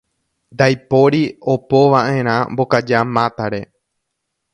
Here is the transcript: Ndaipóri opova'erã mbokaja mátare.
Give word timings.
Ndaipóri 0.53 1.21
opova'erã 1.53 2.37
mbokaja 2.51 2.99
mátare. 3.15 3.61